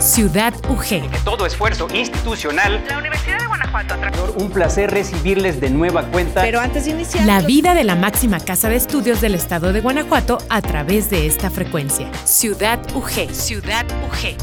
Ciudad 0.00 0.54
UG. 0.66 1.24
todo 1.24 1.44
esfuerzo 1.44 1.86
institucional. 1.92 2.82
La 2.88 2.96
Universidad 2.96 3.38
de 3.38 3.46
Guanajuato. 3.46 3.96
Un 4.36 4.50
placer 4.50 4.90
recibirles 4.90 5.60
de 5.60 5.68
nueva 5.68 6.10
cuenta. 6.10 6.40
Pero 6.40 6.58
antes 6.58 6.86
de 6.86 6.92
iniciar. 6.92 7.26
La 7.26 7.42
vida 7.42 7.74
de 7.74 7.84
la 7.84 7.96
máxima 7.96 8.40
casa 8.40 8.70
de 8.70 8.76
estudios 8.76 9.20
del 9.20 9.34
estado 9.34 9.74
de 9.74 9.82
Guanajuato 9.82 10.38
a 10.48 10.62
través 10.62 11.10
de 11.10 11.26
esta 11.26 11.50
frecuencia. 11.50 12.10
Ciudad 12.24 12.80
UG. 12.94 13.30
Ciudad 13.34 13.84
UG. 14.06 14.36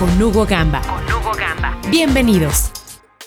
Con 0.00 0.20
Hugo 0.20 0.44
Gamba. 0.44 0.80
Con 0.82 1.04
Hugo 1.14 1.32
Gamba. 1.38 1.78
Bienvenidos. 1.88 2.72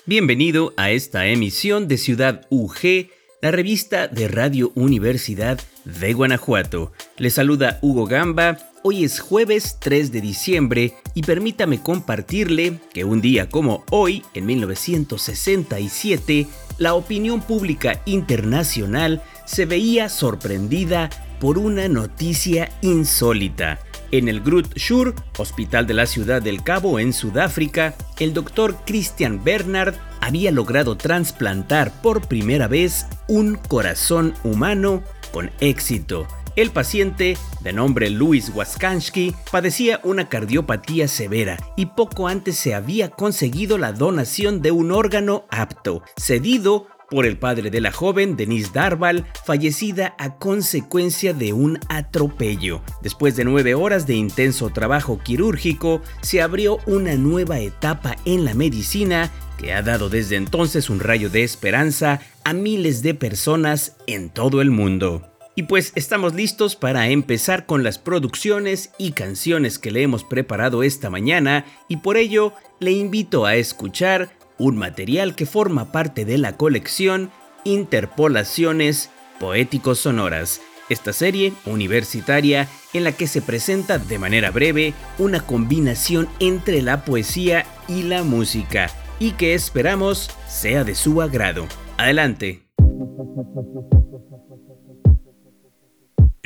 Bienvenido 0.06 0.74
a 0.76 0.90
esta 0.90 1.28
emisión 1.28 1.88
de 1.88 1.98
Ciudad 1.98 2.46
UG, 2.50 3.08
la 3.42 3.52
revista 3.52 4.08
de 4.10 4.28
Radio 4.28 4.74
Universidad 4.76 5.62
de 5.86 6.12
Guanajuato. 6.12 6.92
Le 7.16 7.30
saluda 7.30 7.80
Hugo 7.82 8.06
Gamba. 8.06 8.58
Hoy 8.84 9.04
es 9.04 9.20
jueves 9.20 9.78
3 9.80 10.12
de 10.12 10.22
diciembre 10.22 10.94
y 11.16 11.24
permítame 11.24 11.82
compartirle 11.82 12.80
que 12.94 13.06
un 13.06 13.22
día 13.22 13.50
como 13.50 13.84
hoy, 13.90 14.24
en 14.36 14.46
1967, 14.46 16.48
la 16.78 16.94
opinión 16.94 17.42
pública 17.42 18.02
internacional 18.06 19.24
se 19.46 19.66
veía 19.66 20.10
sorprendida 20.10 21.10
por 21.40 21.58
una 21.58 21.88
noticia 21.88 22.70
insólita. 22.82 23.80
En 24.12 24.28
el 24.28 24.42
Grut 24.42 24.76
Shur, 24.76 25.16
hospital 25.38 25.88
de 25.88 25.96
la 25.96 26.06
ciudad 26.06 26.42
del 26.42 26.64
Cabo 26.64 27.00
en 27.00 27.14
Sudáfrica, 27.14 27.96
el 28.20 28.34
doctor 28.34 28.78
Christian 28.86 29.44
Bernard 29.44 29.96
había 30.22 30.52
logrado 30.52 30.96
trasplantar 30.96 31.92
por 32.02 32.28
primera 32.28 32.68
vez 32.68 33.08
un 33.28 33.56
corazón 33.56 34.36
humano 34.44 35.04
con 35.34 35.52
éxito. 35.60 36.28
El 36.58 36.72
paciente, 36.72 37.38
de 37.62 37.72
nombre 37.72 38.10
Luis 38.10 38.50
Waskansky, 38.50 39.36
padecía 39.52 40.02
una 40.04 40.28
cardiopatía 40.28 41.08
severa 41.08 41.56
y 41.76 41.86
poco 41.86 42.28
antes 42.28 42.58
se 42.58 42.74
había 42.74 43.10
conseguido 43.10 43.78
la 43.78 43.94
donación 43.94 44.64
de 44.64 44.72
un 44.72 44.92
órgano 44.92 45.46
apto, 45.52 46.02
cedido 46.18 46.88
por 47.12 47.28
el 47.28 47.38
padre 47.38 47.70
de 47.70 47.80
la 47.80 47.92
joven, 47.92 48.36
Denise 48.36 48.72
Darval, 48.74 49.28
fallecida 49.46 50.16
a 50.18 50.40
consecuencia 50.40 51.32
de 51.32 51.54
un 51.54 51.78
atropello. 51.90 52.82
Después 53.04 53.36
de 53.36 53.46
nueve 53.46 53.76
horas 53.76 54.08
de 54.08 54.16
intenso 54.16 54.72
trabajo 54.72 55.20
quirúrgico, 55.24 56.02
se 56.22 56.42
abrió 56.42 56.80
una 56.88 57.14
nueva 57.18 57.60
etapa 57.60 58.16
en 58.26 58.46
la 58.46 58.56
medicina 58.56 59.30
que 59.60 59.74
ha 59.74 59.84
dado 59.84 60.10
desde 60.10 60.38
entonces 60.38 60.90
un 60.90 61.02
rayo 61.02 61.30
de 61.30 61.44
esperanza 61.44 62.20
a 62.44 62.54
miles 62.54 63.04
de 63.04 63.14
personas 63.14 63.96
en 64.08 64.32
todo 64.32 64.60
el 64.60 64.72
mundo. 64.72 65.37
Y 65.58 65.64
pues 65.64 65.92
estamos 65.96 66.36
listos 66.36 66.76
para 66.76 67.10
empezar 67.10 67.66
con 67.66 67.84
las 67.84 67.98
producciones 67.98 68.92
y 69.00 69.14
canciones 69.14 69.80
que 69.80 69.90
le 69.90 70.04
hemos 70.04 70.24
preparado 70.24 70.84
esta 70.84 71.10
mañana 71.10 71.66
y 71.88 71.98
por 71.98 72.16
ello 72.16 72.54
le 72.80 72.92
invito 72.92 73.48
a 73.48 73.56
escuchar 73.56 74.30
un 74.60 74.78
material 74.78 75.34
que 75.34 75.48
forma 75.48 75.92
parte 75.92 76.26
de 76.26 76.38
la 76.38 76.58
colección 76.58 77.32
Interpolaciones 77.64 79.10
Poéticos 79.40 79.98
Sonoras, 79.98 80.62
esta 80.90 81.12
serie 81.12 81.54
universitaria 81.66 82.68
en 82.94 83.04
la 83.04 83.14
que 83.14 83.26
se 83.26 83.42
presenta 83.42 83.98
de 83.98 84.20
manera 84.20 84.52
breve 84.52 84.94
una 85.18 85.40
combinación 85.40 86.30
entre 86.40 86.84
la 86.84 87.04
poesía 87.04 87.66
y 87.88 88.04
la 88.04 88.22
música 88.22 88.92
y 89.20 89.32
que 89.32 89.56
esperamos 89.56 90.30
sea 90.48 90.84
de 90.84 90.94
su 90.94 91.20
agrado. 91.20 91.66
Adelante. 91.98 92.62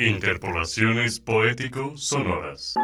Interpolaciones 0.04 1.20
poético-sonoras. 1.20 2.74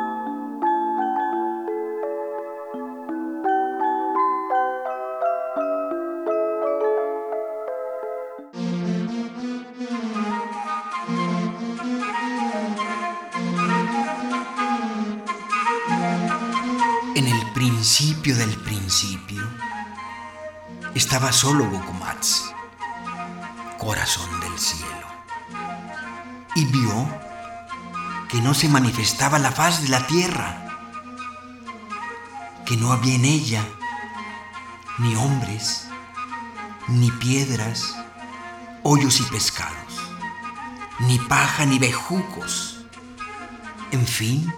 principio 17.58 18.36
del 18.36 18.56
principio, 18.58 19.42
estaba 20.94 21.32
solo 21.32 21.68
Gokumatsu, 21.68 22.52
corazón 23.78 24.28
del 24.40 24.58
cielo, 24.58 24.97
y 26.58 26.64
vio 26.64 27.08
que 28.28 28.40
no 28.40 28.52
se 28.52 28.68
manifestaba 28.68 29.38
la 29.38 29.52
faz 29.52 29.80
de 29.82 29.88
la 29.90 30.04
tierra, 30.08 30.66
que 32.66 32.76
no 32.76 32.92
había 32.92 33.14
en 33.14 33.24
ella 33.24 33.64
ni 34.98 35.14
hombres, 35.14 35.86
ni 36.88 37.12
piedras, 37.12 37.94
hoyos 38.82 39.20
y 39.20 39.22
pescados, 39.24 40.02
ni 40.98 41.20
paja 41.20 41.64
ni 41.64 41.78
bejucos, 41.78 42.84
en 43.92 44.04
fin, 44.04 44.52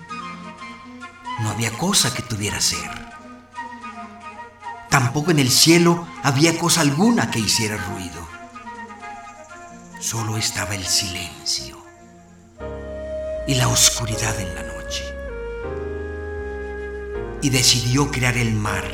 no 1.41 1.51
había 1.51 1.71
cosa 1.77 2.15
que 2.15 2.23
tuviera 2.23 2.63
ser. 2.63 2.91
Tampoco 4.89 5.33
en 5.33 5.39
el 5.39 5.51
cielo 5.51 6.09
había 6.23 6.59
cosa 6.59 6.81
alguna 6.81 7.31
que 7.31 7.41
hiciera 7.41 7.77
ruido. 7.77 8.27
Solo 10.01 10.39
estaba 10.39 10.75
el 10.75 10.87
silencio 10.87 11.80
y 13.51 13.57
la 13.57 13.67
oscuridad 13.67 14.39
en 14.39 14.55
la 14.55 14.63
noche. 14.63 15.05
Y 17.43 17.51
decidió 17.51 18.11
crear 18.11 18.37
el 18.37 18.55
mar, 18.55 18.85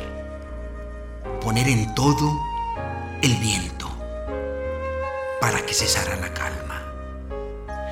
poner 1.41 1.67
en 1.67 1.93
todo 1.93 2.33
el 3.21 3.35
viento 3.35 3.87
para 5.39 5.63
que 5.65 5.73
cesara 5.73 6.15
la 6.15 6.33
calma. 6.33 6.81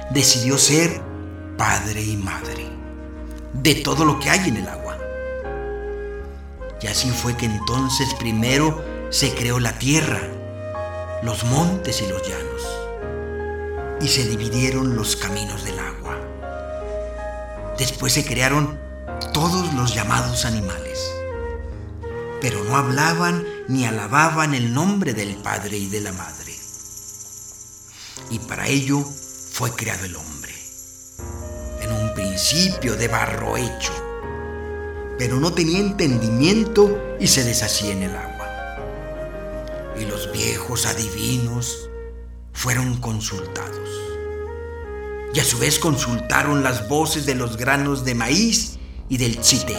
Decidió 0.09 0.57
ser 0.57 0.99
padre 1.55 2.01
y 2.01 2.17
madre 2.17 2.67
de 3.53 3.75
todo 3.75 4.03
lo 4.03 4.19
que 4.19 4.31
hay 4.31 4.49
en 4.49 4.57
el 4.57 4.67
agua 4.67 4.85
y 6.85 6.87
así 6.87 7.09
fue 7.09 7.35
que 7.35 7.47
entonces 7.47 8.13
primero 8.13 8.83
se 9.09 9.33
creó 9.33 9.59
la 9.59 9.79
tierra, 9.79 10.21
los 11.23 11.43
montes 11.45 11.99
y 12.01 12.07
los 12.07 12.21
llanos, 12.27 13.99
y 14.01 14.07
se 14.07 14.27
dividieron 14.27 14.95
los 14.95 15.15
caminos 15.15 15.63
del 15.63 15.79
agua. 15.79 16.04
Después 17.77 18.13
se 18.13 18.25
crearon 18.25 18.79
todos 19.33 19.73
los 19.73 19.93
llamados 19.93 20.45
animales, 20.45 20.99
pero 22.41 22.63
no 22.63 22.77
hablaban 22.77 23.45
ni 23.67 23.85
alababan 23.85 24.53
el 24.53 24.73
nombre 24.73 25.13
del 25.13 25.35
Padre 25.35 25.77
y 25.77 25.87
de 25.87 26.01
la 26.01 26.11
Madre. 26.11 26.55
Y 28.29 28.39
para 28.39 28.67
ello 28.67 29.01
fue 29.01 29.71
creado 29.71 30.05
el 30.05 30.15
hombre, 30.15 30.53
en 31.81 31.91
un 31.91 32.13
principio 32.13 32.95
de 32.95 33.07
barro 33.07 33.57
hecho 33.57 34.05
pero 35.17 35.39
no 35.39 35.53
tenía 35.53 35.79
entendimiento 35.79 37.17
y 37.19 37.27
se 37.27 37.43
deshacía 37.43 37.93
en 37.93 38.03
el 38.03 38.15
agua. 38.15 39.95
Y 39.99 40.05
los 40.05 40.31
viejos 40.31 40.85
adivinos 40.85 41.89
fueron 42.51 42.97
consultados. 42.97 44.04
Y 45.35 45.39
a 45.39 45.43
su 45.43 45.59
vez 45.59 45.77
consultaron 45.77 46.63
las 46.63 46.87
voces 46.87 47.27
de 47.27 47.35
los 47.35 47.57
granos 47.57 48.05
de 48.05 48.15
maíz 48.15 48.79
y 49.09 49.17
del 49.17 49.39
chite, 49.41 49.77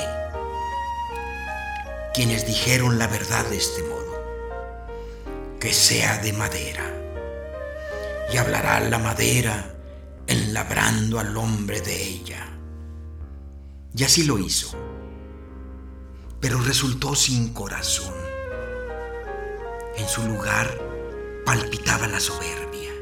quienes 2.14 2.46
dijeron 2.46 2.98
la 2.98 3.08
verdad 3.08 3.44
de 3.46 3.56
este 3.56 3.82
modo, 3.82 4.22
que 5.58 5.72
sea 5.72 6.18
de 6.18 6.32
madera, 6.32 6.92
y 8.32 8.36
hablará 8.36 8.78
la 8.80 8.98
madera 8.98 9.74
enlabrando 10.28 11.18
al 11.18 11.36
hombre 11.36 11.80
de 11.80 12.02
ella. 12.02 12.46
Y 13.96 14.04
así 14.04 14.22
lo 14.22 14.38
hizo 14.38 14.76
pero 16.40 16.60
resultó 16.60 17.14
sin 17.14 17.52
corazón. 17.52 18.14
En 19.96 20.08
su 20.08 20.22
lugar 20.22 20.78
palpitaba 21.44 22.06
la 22.06 22.20
soberbia 22.20 22.92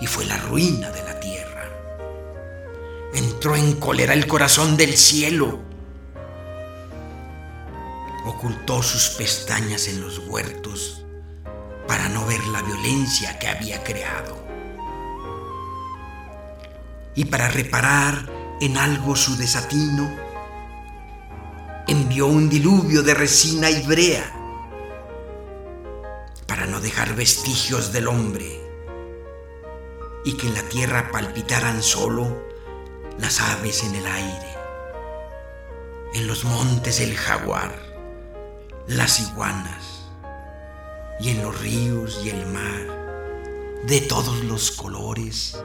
y 0.00 0.06
fue 0.06 0.24
la 0.24 0.36
ruina 0.38 0.90
de 0.90 1.02
la 1.02 1.20
tierra. 1.20 1.33
Entró 3.14 3.54
en 3.54 3.74
cólera 3.74 4.12
el 4.12 4.26
corazón 4.26 4.76
del 4.76 4.96
cielo. 4.96 5.60
Ocultó 8.26 8.82
sus 8.82 9.10
pestañas 9.10 9.86
en 9.86 10.00
los 10.00 10.18
huertos 10.18 11.04
para 11.86 12.08
no 12.08 12.26
ver 12.26 12.44
la 12.48 12.62
violencia 12.62 13.38
que 13.38 13.48
había 13.48 13.82
creado. 13.84 14.36
Y 17.14 17.26
para 17.26 17.48
reparar 17.48 18.28
en 18.60 18.76
algo 18.76 19.14
su 19.14 19.36
desatino, 19.36 20.10
envió 21.86 22.26
un 22.26 22.48
diluvio 22.48 23.02
de 23.02 23.14
resina 23.14 23.70
y 23.70 23.86
brea 23.86 24.24
para 26.46 26.66
no 26.66 26.80
dejar 26.80 27.14
vestigios 27.14 27.92
del 27.92 28.08
hombre 28.08 28.60
y 30.24 30.36
que 30.36 30.48
en 30.48 30.54
la 30.54 30.62
tierra 30.62 31.10
palpitaran 31.12 31.82
solo 31.82 32.43
las 33.18 33.40
aves 33.40 33.84
en 33.84 33.94
el 33.94 34.06
aire. 34.06 34.54
en 36.14 36.28
los 36.28 36.44
montes 36.44 37.00
el 37.00 37.16
jaguar, 37.16 37.74
las 38.86 39.18
iguanas, 39.18 40.08
y 41.18 41.30
en 41.30 41.42
los 41.42 41.60
ríos 41.60 42.20
y 42.24 42.30
el 42.30 42.46
mar, 42.46 42.86
de 43.82 44.00
todos 44.02 44.44
los 44.44 44.70
colores, 44.70 45.60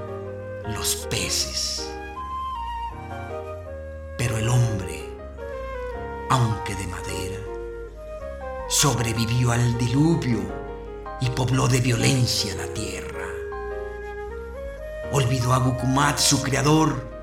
los 0.73 1.07
peces. 1.07 1.87
Pero 4.17 4.37
el 4.39 4.49
hombre, 4.49 5.07
aunque 6.31 6.73
de 6.73 6.87
madera, 6.87 7.39
sobrevivió 8.67 9.51
al 9.51 9.77
diluvio 9.77 10.39
y 11.21 11.29
pobló 11.29 11.67
de 11.67 11.79
violencia 11.79 12.55
la 12.55 12.65
tierra. 12.73 13.27
Olvidó 15.11 15.53
a 15.53 15.59
Gukumat, 15.59 16.17
su 16.17 16.41
creador, 16.41 17.19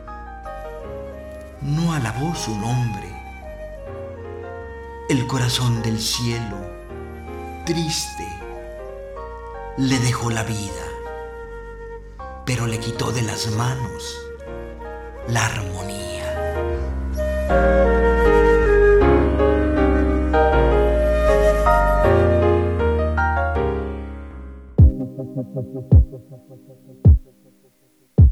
no 1.63 1.93
alabó 1.93 2.35
su 2.35 2.57
nombre. 2.59 3.09
El 5.09 5.27
corazón 5.27 5.83
del 5.83 6.01
cielo, 6.01 6.57
triste, 7.65 8.27
le 9.79 9.99
dejó 10.01 10.31
la 10.31 10.43
vida, 10.43 10.87
pero 12.45 12.67
le 12.67 12.79
quitó 12.79 13.13
de 13.13 13.23
las 13.23 13.51
manos 13.53 14.17
la 15.29 15.47
armonía. 15.47 16.07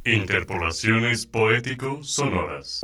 Interpolaciones 0.04 1.26
poético-sonoras. 1.26 2.82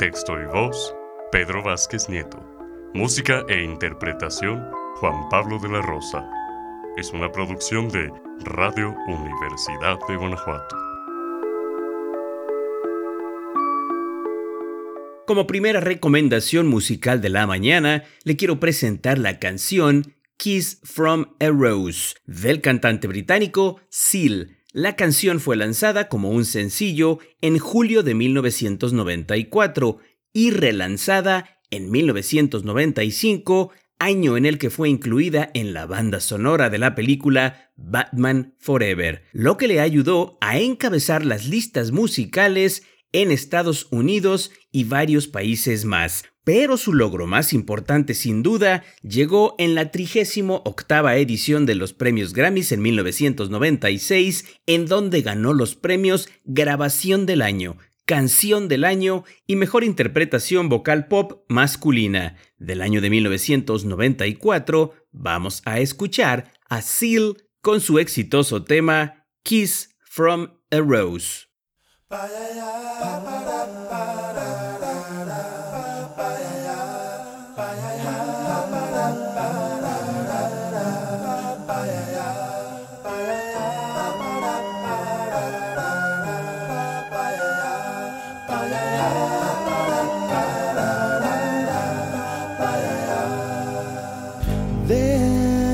Texto 0.00 0.40
y 0.40 0.46
voz, 0.46 0.94
Pedro 1.30 1.62
Vázquez 1.62 2.08
Nieto. 2.08 2.42
Música 2.94 3.44
e 3.50 3.62
interpretación, 3.62 4.66
Juan 4.94 5.28
Pablo 5.28 5.58
de 5.58 5.68
la 5.68 5.82
Rosa. 5.82 6.26
Es 6.96 7.12
una 7.12 7.30
producción 7.30 7.90
de 7.90 8.10
Radio 8.42 8.96
Universidad 9.06 9.98
de 10.08 10.16
Guanajuato. 10.16 10.74
Como 15.26 15.46
primera 15.46 15.80
recomendación 15.80 16.66
musical 16.66 17.20
de 17.20 17.28
la 17.28 17.46
mañana, 17.46 18.04
le 18.24 18.36
quiero 18.36 18.58
presentar 18.58 19.18
la 19.18 19.38
canción 19.38 20.14
Kiss 20.38 20.80
from 20.82 21.34
a 21.40 21.48
Rose 21.48 22.14
del 22.24 22.62
cantante 22.62 23.06
británico 23.06 23.78
Seal. 23.90 24.59
La 24.72 24.94
canción 24.94 25.40
fue 25.40 25.56
lanzada 25.56 26.08
como 26.08 26.30
un 26.30 26.44
sencillo 26.44 27.18
en 27.40 27.58
julio 27.58 28.04
de 28.04 28.14
1994 28.14 29.98
y 30.32 30.52
relanzada 30.52 31.58
en 31.70 31.90
1995, 31.90 33.72
año 33.98 34.36
en 34.36 34.46
el 34.46 34.58
que 34.58 34.70
fue 34.70 34.88
incluida 34.88 35.50
en 35.54 35.72
la 35.72 35.86
banda 35.86 36.20
sonora 36.20 36.70
de 36.70 36.78
la 36.78 36.94
película 36.94 37.72
Batman 37.74 38.54
Forever, 38.60 39.24
lo 39.32 39.56
que 39.56 39.66
le 39.66 39.80
ayudó 39.80 40.38
a 40.40 40.58
encabezar 40.60 41.26
las 41.26 41.48
listas 41.48 41.90
musicales 41.90 42.84
en 43.12 43.30
Estados 43.30 43.88
Unidos 43.90 44.50
y 44.72 44.84
varios 44.84 45.26
países 45.26 45.84
más. 45.84 46.24
Pero 46.44 46.76
su 46.76 46.94
logro 46.94 47.26
más 47.26 47.52
importante 47.52 48.14
sin 48.14 48.42
duda 48.42 48.82
llegó 49.02 49.54
en 49.58 49.74
la 49.74 49.90
38 49.90 50.62
octava 50.64 51.16
edición 51.16 51.66
de 51.66 51.74
los 51.74 51.92
premios 51.92 52.32
Grammys 52.32 52.72
en 52.72 52.82
1996, 52.82 54.46
en 54.66 54.86
donde 54.86 55.22
ganó 55.22 55.52
los 55.52 55.76
premios 55.76 56.28
Grabación 56.44 57.26
del 57.26 57.42
Año, 57.42 57.76
Canción 58.06 58.68
del 58.68 58.84
Año 58.84 59.24
y 59.46 59.56
Mejor 59.56 59.84
Interpretación 59.84 60.68
Vocal 60.68 61.06
Pop 61.08 61.44
Masculina. 61.48 62.36
Del 62.58 62.82
año 62.82 63.00
de 63.00 63.10
1994 63.10 64.94
vamos 65.12 65.62
a 65.64 65.78
escuchar 65.78 66.52
a 66.68 66.82
Seal 66.82 67.36
con 67.60 67.80
su 67.80 67.98
exitoso 67.98 68.64
tema 68.64 69.26
Kiss 69.44 69.96
from 70.00 70.48
a 70.70 70.78
Rose. 70.78 71.49
There 72.10 72.18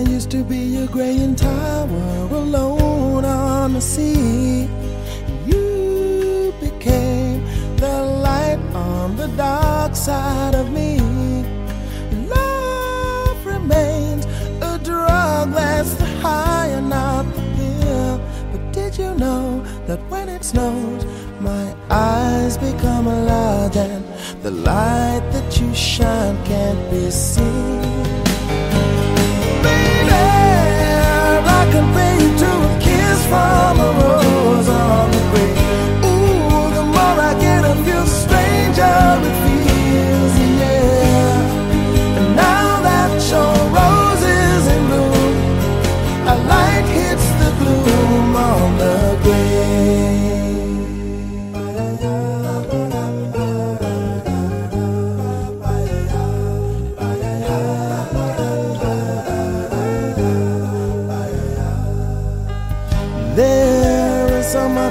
used 0.03 0.31
to 0.33 0.45
be 0.45 0.77
a 0.77 0.87
graying 0.87 1.35
tower 1.35 2.29
alone 2.31 3.25
on 3.25 3.73
the 3.73 3.81
sea. 3.81 4.36
Snows, 20.51 21.05
my 21.41 21.75
eyes 21.91 22.57
become 22.57 23.07
large 23.07 23.77
and 23.77 24.05
the 24.45 24.53
light 24.53 25.25
that 25.33 25.61
you 25.61 25.75
shine 25.75 26.37
can't 26.45 26.83
be 26.91 27.11
seen? 27.11 27.83
Baby, 29.65 30.13
I 31.59 31.69
compare 31.73 32.06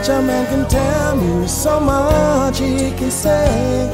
much 0.08 0.18
a 0.18 0.22
man 0.22 0.46
can 0.46 0.70
tell 0.70 1.20
you, 1.20 1.48
so 1.48 1.80
much 1.80 2.60
he 2.60 2.92
can 2.92 3.10
say. 3.10 3.90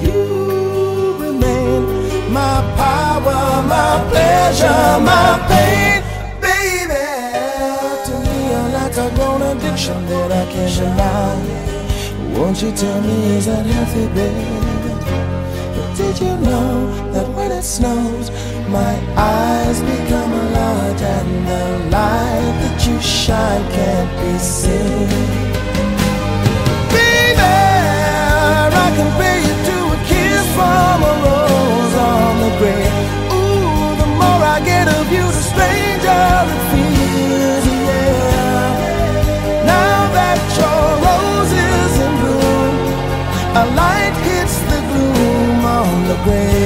You 0.00 1.16
remain 1.18 2.32
my 2.32 2.62
power, 2.76 3.62
my 3.62 4.06
pleasure, 4.10 5.00
my 5.10 5.38
pain, 5.48 6.02
baby. 6.40 7.06
To 8.06 8.12
me, 8.24 8.36
you're 8.50 8.70
like 8.78 8.96
a 8.96 9.08
grown 9.16 9.42
addiction 9.42 10.06
that 10.06 10.30
I 10.30 10.52
can't 10.52 10.74
deny. 10.78 12.38
Won't 12.38 12.62
you 12.62 12.70
tell 12.72 13.00
me 13.02 13.36
is 13.36 13.46
that 13.46 13.66
healthy, 13.66 14.06
baby? 14.14 14.46
But 15.74 15.96
did 15.96 16.20
you 16.20 16.36
know 16.36 17.10
that 17.12 17.28
when 17.34 17.50
it 17.50 17.64
snows, 17.64 18.30
my 18.68 18.94
eyes 19.16 19.80
become 19.80 20.32
and 21.02 21.46
the 21.46 21.64
light 21.90 22.54
that 22.60 22.86
you 22.86 23.00
shine 23.00 23.64
can't 23.72 24.10
be 24.20 24.32
seen? 24.38 25.08
Baby, 26.92 27.50
I 28.84 28.88
compare 29.00 29.40
you 29.46 29.54
to 29.68 29.76
a 29.96 29.98
kiss 30.10 30.44
from 30.56 30.98
a 31.10 31.14
rose 31.26 31.94
on 32.14 32.32
the 32.44 32.50
grave. 32.60 32.96
Ooh, 33.36 33.96
the 34.02 34.08
more 34.20 34.42
I 34.56 34.58
get 34.64 34.86
of 34.88 35.06
you, 35.12 35.24
the 35.38 35.44
stranger 35.52 36.24
it 36.54 36.62
feels, 36.70 37.64
yeah. 37.86 38.70
Now 39.74 39.98
that 40.16 40.40
your 40.58 40.84
rose 41.04 41.52
is 41.72 41.94
in 42.06 42.12
bloom, 42.22 42.74
a 43.62 43.64
light 43.80 44.16
hits 44.28 44.56
the 44.72 44.80
gloom 44.90 45.60
on 45.64 45.90
the 46.10 46.16
grave. 46.24 46.65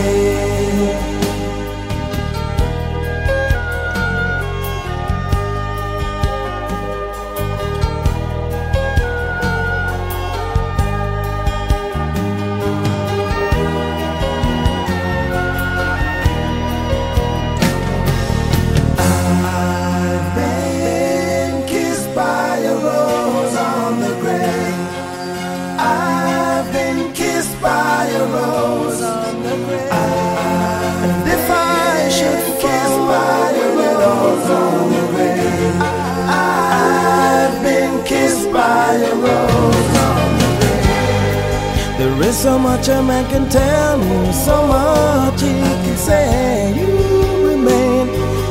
Much 42.61 42.89
a 42.89 43.03
man 43.03 43.29
can 43.31 43.49
tell 43.49 43.99
me, 43.99 44.33
so 44.33 44.67
much 44.67 45.41
he 45.41 45.53
can 45.85 45.97
say. 45.97 46.75
You 46.77 47.49
remain 47.49 48.07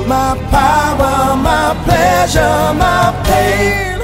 my 0.08 0.36
power, 0.50 1.36
my 1.36 1.76
pleasure, 1.86 2.74
my 2.74 3.14
pain. 3.28 4.00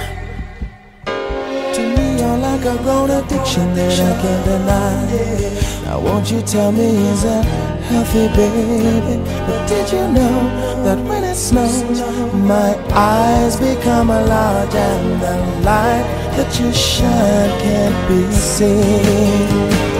To 1.76 1.82
me, 1.96 2.20
you're 2.20 2.38
like 2.38 2.66
a 2.66 2.78
grown 2.84 3.10
addiction 3.10 3.74
that 3.74 4.00
I 4.00 4.22
can't 4.22 4.46
deny. 4.46 5.86
Now, 5.86 6.00
won't 6.00 6.30
you 6.32 6.42
tell 6.42 6.72
me, 6.72 6.88
is 7.12 7.24
that 7.24 7.46
healthy, 7.90 8.28
baby? 8.36 9.18
But 9.48 9.68
did 9.68 9.92
you 9.92 10.08
know 10.18 10.84
that 10.86 11.00
when 11.08 11.24
it 11.24 11.36
snows, 11.36 12.00
my 12.34 12.76
eyes 12.94 13.56
become 13.58 14.10
a 14.10 14.26
large 14.26 14.76
and 14.76 15.22
the 15.22 15.36
light 15.66 16.06
that 16.38 16.60
you 16.60 16.72
shine 16.74 17.52
can't 17.62 18.08
be 18.08 18.32
seen? 18.32 19.95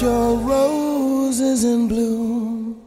Your 0.00 0.36
rose 0.36 1.40
is 1.40 1.64
in 1.64 1.88
bloom, 1.88 2.80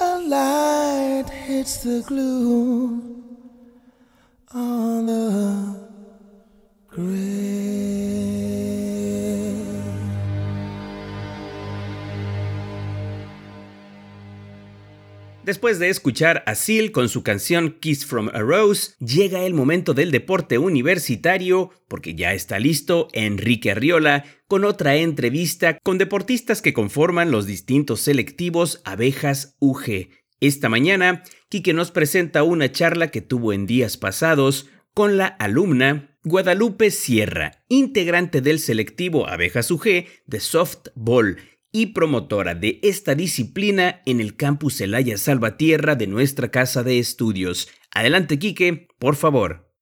a 0.00 0.18
light 0.18 1.28
hits 1.30 1.82
the 1.84 2.02
gloom 2.06 3.11
Después 15.52 15.78
de 15.78 15.90
escuchar 15.90 16.42
a 16.46 16.54
Seal 16.54 16.92
con 16.92 17.10
su 17.10 17.22
canción 17.22 17.76
Kiss 17.78 18.06
from 18.06 18.30
a 18.32 18.38
Rose, 18.38 18.94
llega 19.00 19.44
el 19.44 19.52
momento 19.52 19.92
del 19.92 20.10
deporte 20.10 20.56
universitario, 20.56 21.72
porque 21.88 22.14
ya 22.14 22.32
está 22.32 22.58
listo 22.58 23.08
Enrique 23.12 23.70
Arriola 23.70 24.24
con 24.48 24.64
otra 24.64 24.96
entrevista 24.96 25.78
con 25.82 25.98
deportistas 25.98 26.62
que 26.62 26.72
conforman 26.72 27.30
los 27.30 27.44
distintos 27.44 28.00
selectivos 28.00 28.80
Abejas 28.86 29.58
UG. 29.60 30.08
Esta 30.40 30.70
mañana, 30.70 31.22
Quique 31.50 31.74
nos 31.74 31.90
presenta 31.90 32.44
una 32.44 32.72
charla 32.72 33.08
que 33.08 33.20
tuvo 33.20 33.52
en 33.52 33.66
días 33.66 33.98
pasados 33.98 34.70
con 34.94 35.18
la 35.18 35.26
alumna 35.26 36.16
Guadalupe 36.24 36.90
Sierra, 36.90 37.62
integrante 37.68 38.40
del 38.40 38.58
selectivo 38.58 39.28
Abejas 39.28 39.70
UG 39.70 40.06
de 40.24 40.40
softball 40.40 41.36
y 41.72 41.86
promotora 41.86 42.54
de 42.54 42.78
esta 42.82 43.14
disciplina 43.14 44.02
en 44.04 44.20
el 44.20 44.36
campus 44.36 44.76
Celaya 44.76 45.16
Salvatierra 45.16 45.96
de 45.96 46.06
nuestra 46.06 46.50
casa 46.50 46.82
de 46.82 46.98
estudios. 46.98 47.68
Adelante, 47.94 48.38
Quique, 48.38 48.88
por 48.98 49.16
favor. 49.16 49.72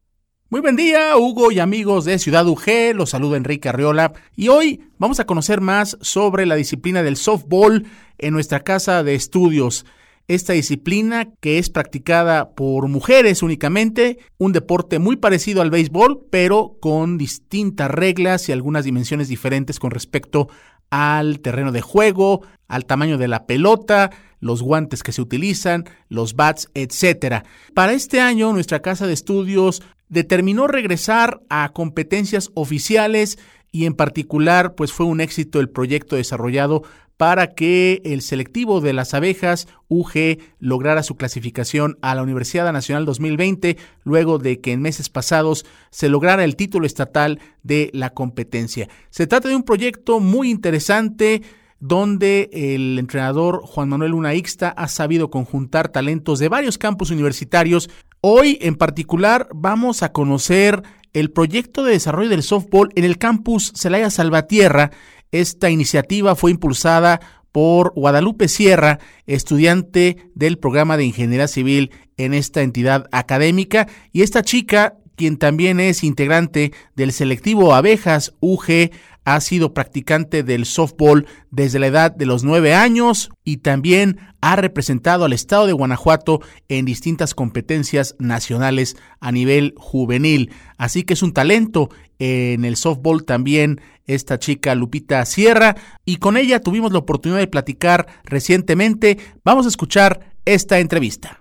Muy 0.50 0.60
buen 0.60 0.76
día, 0.76 1.16
Hugo 1.16 1.50
y 1.50 1.58
amigos 1.58 2.04
de 2.04 2.18
Ciudad 2.18 2.46
UG, 2.46 2.94
los 2.94 3.10
saluda 3.10 3.36
Enrique 3.36 3.68
Arriola 3.68 4.12
y 4.36 4.48
hoy 4.48 4.82
vamos 4.98 5.20
a 5.20 5.26
conocer 5.26 5.60
más 5.60 5.98
sobre 6.00 6.46
la 6.46 6.54
disciplina 6.54 7.02
del 7.02 7.16
softball 7.16 7.86
en 8.18 8.32
nuestra 8.32 8.60
casa 8.60 9.02
de 9.02 9.14
estudios. 9.14 9.84
Esta 10.28 10.52
disciplina 10.52 11.32
que 11.40 11.58
es 11.58 11.70
practicada 11.70 12.54
por 12.54 12.86
mujeres 12.86 13.42
únicamente, 13.42 14.18
un 14.38 14.52
deporte 14.52 15.00
muy 15.00 15.16
parecido 15.16 15.60
al 15.60 15.70
béisbol, 15.70 16.26
pero 16.30 16.76
con 16.80 17.18
distintas 17.18 17.90
reglas 17.90 18.48
y 18.48 18.52
algunas 18.52 18.84
dimensiones 18.84 19.28
diferentes 19.28 19.80
con 19.80 19.90
respecto 19.90 20.48
al 20.90 21.40
terreno 21.40 21.72
de 21.72 21.80
juego, 21.80 22.42
al 22.68 22.84
tamaño 22.84 23.18
de 23.18 23.28
la 23.28 23.46
pelota, 23.46 24.10
los 24.40 24.62
guantes 24.62 25.02
que 25.02 25.12
se 25.12 25.22
utilizan, 25.22 25.84
los 26.08 26.34
bats, 26.34 26.68
etc. 26.74 27.44
Para 27.74 27.92
este 27.92 28.20
año, 28.20 28.52
nuestra 28.52 28.80
casa 28.80 29.06
de 29.06 29.12
estudios 29.12 29.82
determinó 30.08 30.66
regresar 30.66 31.40
a 31.48 31.70
competencias 31.72 32.50
oficiales 32.54 33.38
y 33.72 33.86
en 33.86 33.94
particular, 33.94 34.74
pues 34.74 34.92
fue 34.92 35.06
un 35.06 35.20
éxito 35.20 35.60
el 35.60 35.68
proyecto 35.68 36.16
desarrollado 36.16 36.82
para 37.20 37.48
que 37.48 38.00
el 38.06 38.22
selectivo 38.22 38.80
de 38.80 38.94
las 38.94 39.12
abejas 39.12 39.68
UG 39.88 40.38
lograra 40.58 41.02
su 41.02 41.16
clasificación 41.16 41.98
a 42.00 42.14
la 42.14 42.22
Universidad 42.22 42.72
Nacional 42.72 43.04
2020, 43.04 43.76
luego 44.04 44.38
de 44.38 44.60
que 44.60 44.72
en 44.72 44.80
meses 44.80 45.10
pasados 45.10 45.66
se 45.90 46.08
lograra 46.08 46.44
el 46.44 46.56
título 46.56 46.86
estatal 46.86 47.38
de 47.62 47.90
la 47.92 48.10
competencia. 48.14 48.88
Se 49.10 49.26
trata 49.26 49.50
de 49.50 49.56
un 49.56 49.64
proyecto 49.64 50.18
muy 50.18 50.50
interesante 50.50 51.42
donde 51.78 52.48
el 52.54 52.98
entrenador 52.98 53.60
Juan 53.66 53.90
Manuel 53.90 54.12
Luna 54.12 54.34
Ixta 54.34 54.70
ha 54.70 54.88
sabido 54.88 55.30
conjuntar 55.30 55.88
talentos 55.88 56.38
de 56.38 56.48
varios 56.48 56.78
campus 56.78 57.10
universitarios. 57.10 57.90
Hoy 58.22 58.56
en 58.62 58.76
particular 58.76 59.46
vamos 59.54 60.02
a 60.02 60.12
conocer 60.12 60.82
el 61.12 61.30
proyecto 61.30 61.84
de 61.84 61.92
desarrollo 61.92 62.28
del 62.28 62.42
softball 62.42 62.90
en 62.94 63.04
el 63.04 63.18
campus 63.18 63.72
Celaya 63.74 64.10
Salvatierra, 64.10 64.90
esta 65.32 65.70
iniciativa 65.70 66.34
fue 66.34 66.50
impulsada 66.50 67.20
por 67.52 67.92
Guadalupe 67.94 68.48
Sierra, 68.48 69.00
estudiante 69.26 70.30
del 70.34 70.58
programa 70.58 70.96
de 70.96 71.04
Ingeniería 71.04 71.48
Civil 71.48 71.90
en 72.16 72.34
esta 72.34 72.62
entidad 72.62 73.06
académica, 73.12 73.88
y 74.12 74.22
esta 74.22 74.42
chica, 74.42 74.94
quien 75.20 75.36
también 75.36 75.80
es 75.80 76.02
integrante 76.02 76.72
del 76.96 77.12
selectivo 77.12 77.74
Abejas 77.74 78.32
UG, 78.40 78.88
ha 79.26 79.38
sido 79.42 79.74
practicante 79.74 80.42
del 80.42 80.64
softball 80.64 81.26
desde 81.50 81.78
la 81.78 81.88
edad 81.88 82.10
de 82.10 82.24
los 82.24 82.42
nueve 82.42 82.72
años 82.72 83.28
y 83.44 83.58
también 83.58 84.18
ha 84.40 84.56
representado 84.56 85.26
al 85.26 85.34
estado 85.34 85.66
de 85.66 85.74
Guanajuato 85.74 86.40
en 86.70 86.86
distintas 86.86 87.34
competencias 87.34 88.16
nacionales 88.18 88.96
a 89.20 89.30
nivel 89.30 89.74
juvenil. 89.76 90.52
Así 90.78 91.02
que 91.02 91.12
es 91.12 91.22
un 91.22 91.34
talento 91.34 91.90
en 92.18 92.64
el 92.64 92.76
softball 92.76 93.24
también 93.24 93.82
esta 94.06 94.38
chica 94.38 94.74
Lupita 94.74 95.22
Sierra 95.26 95.76
y 96.06 96.16
con 96.16 96.38
ella 96.38 96.60
tuvimos 96.60 96.92
la 96.92 97.00
oportunidad 97.00 97.40
de 97.40 97.46
platicar 97.46 98.06
recientemente. 98.24 99.18
Vamos 99.44 99.66
a 99.66 99.68
escuchar 99.68 100.32
esta 100.46 100.78
entrevista. 100.78 101.39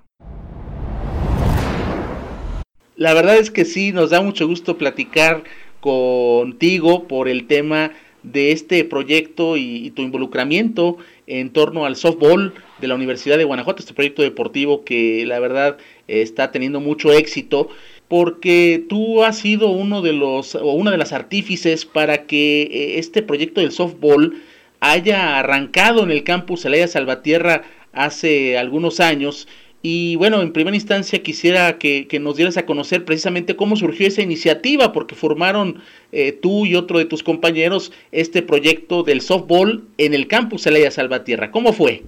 La 3.00 3.13
verdad 3.13 3.38
es 3.38 3.50
que 3.50 3.63
sí, 3.63 3.94
nos 3.94 4.10
da 4.10 4.20
mucho 4.20 4.46
gusto 4.46 4.77
platicar 4.77 5.46
contigo 5.79 7.08
por 7.08 7.29
el 7.29 7.48
tema 7.48 7.94
de 8.24 8.51
este 8.51 8.84
proyecto 8.84 9.56
y, 9.56 9.91
tu 9.91 10.01
involucramiento 10.01 10.98
en 11.25 11.51
torno 11.51 11.86
al 11.86 11.96
softball 11.96 12.53
de 12.82 12.88
la 12.89 12.96
Universidad 12.96 13.38
de 13.38 13.46
Guanajuato, 13.46 13.79
este 13.79 13.94
proyecto 13.94 14.22
deportivo 14.22 14.84
que 14.84 15.25
la 15.25 15.39
verdad 15.39 15.77
está 16.10 16.51
teniendo 16.51 16.82
mucho 16.82 17.13
éxito 17.13 17.70
porque 18.10 18.84
tú 18.89 19.24
has 19.24 19.38
sido 19.38 19.70
uno 19.70 20.01
de 20.01 20.12
los 20.12 20.56
o 20.56 20.74
una 20.74 20.91
de 20.91 20.98
las 20.98 21.13
artífices 21.13 21.86
para 21.86 22.25
que 22.25 22.63
eh, 22.63 23.00
este 23.00 23.24
proyecto 23.24 23.62
del 23.62 23.72
softball 23.72 24.41
haya 24.82 25.39
arrancado 25.39 26.03
en 26.03 26.12
el 26.12 26.25
campus 26.25 26.63
Celaya 26.63 26.89
Salvatierra 26.89 27.63
hace 27.94 28.58
algunos 28.58 29.00
años 29.00 29.48
y 29.82 30.18
bueno, 30.18 30.42
en 30.42 30.52
primera 30.52 30.76
instancia 30.76 31.24
quisiera 31.24 31.78
que, 31.78 32.08
que, 32.08 32.20
nos 32.20 32.36
dieras 32.36 32.58
a 32.58 32.66
conocer 32.66 33.06
precisamente 33.06 33.56
cómo 33.56 33.78
surgió 33.78 34.08
esa 34.08 34.22
iniciativa, 34.22 34.92
porque 34.92 35.16
formaron 35.16 35.82
eh, 36.12 36.34
tú 36.34 36.66
y 36.66 36.76
otro 36.76 37.00
de 37.00 37.06
tus 37.06 37.24
compañeros 37.24 37.94
este 38.12 38.42
proyecto 38.42 39.04
del 39.04 39.22
softball 39.22 39.88
en 39.98 40.14
el 40.14 40.28
campus 40.28 40.64
Celaya 40.64 40.92
Salvatierra. 40.92 41.52
¿Cómo 41.52 41.72
fue? 41.72 42.04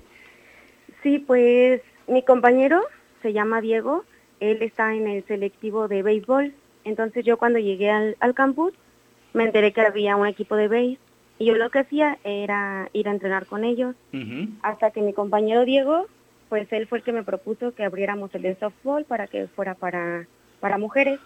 Sí, 1.01 1.20
pues 1.20 1.82
mi 2.08 2.24
compañero 2.24 2.82
se 3.22 3.32
llama 3.32 3.62
Diego, 3.62 4.04
él 4.42 4.62
está 4.62 4.94
en 4.94 5.08
el 5.08 5.24
selectivo 5.25 5.88
de 5.88 6.04
béisbol, 6.04 6.54
entonces 6.84 7.24
yo 7.24 7.38
cuando 7.38 7.60
llegué 7.60 7.90
al, 7.90 8.18
al 8.20 8.34
campus 8.34 8.74
me 9.34 9.46
enteré 9.46 9.72
que 9.72 9.82
había 9.82 10.18
un 10.18 10.28
equipo 10.28 10.56
de 10.56 10.68
béis 10.68 11.00
y 11.40 11.46
yo 11.46 11.56
lo 11.56 11.70
que 11.70 11.80
hacía 11.80 12.18
era 12.24 12.90
ir 12.92 13.08
a 13.08 13.12
entrenar 13.12 13.46
con 13.46 13.63
ellos, 13.63 13.96
uh 14.13 14.18
-huh. 14.18 14.50
hasta 14.62 14.92
que 14.92 15.01
mi 15.01 15.13
compañero 15.13 15.63
Diego 15.63 16.08
pues 16.51 16.67
él 16.74 16.86
fue 16.86 16.98
el 16.98 17.03
que 17.05 17.13
me 17.13 17.24
propuso 17.24 17.74
que 17.74 17.86
abriéramos 17.86 18.36
el 18.36 18.41
de 18.41 18.55
softball 18.55 19.05
para 19.05 19.27
que 19.27 19.48
fuera 19.48 19.74
para, 19.74 20.27
para 20.60 20.77
mujeres. 20.77 21.17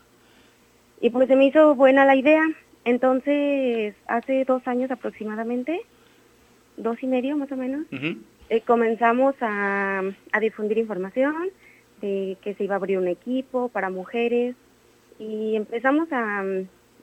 Y 1.02 1.10
pues 1.10 1.28
se 1.28 1.36
me 1.36 1.48
hizo 1.48 1.74
buena 1.74 2.06
la 2.06 2.16
idea. 2.16 2.44
Entonces, 2.84 3.96
hace 4.06 4.46
dos 4.46 4.62
años 4.68 4.92
aproximadamente, 4.92 5.82
dos 6.78 7.02
y 7.02 7.08
medio 7.08 7.36
más 7.38 7.52
o 7.52 7.56
menos, 7.56 7.88
eh, 8.50 8.62
comenzamos 8.62 9.34
a, 9.42 10.04
a 10.32 10.40
difundir 10.40 10.78
información 10.78 11.50
de 12.02 12.38
que 12.44 12.54
se 12.54 12.66
iba 12.66 12.76
a 12.76 12.78
abrir 12.78 13.00
un 13.00 13.08
equipo 13.08 13.70
para 13.70 13.90
mujeres 13.90 14.56
y 15.18 15.56
empezamos 15.56 16.08
a, 16.12 16.44